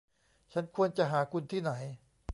[0.53, 1.71] ฉันควรจะหาคุณที่ไหน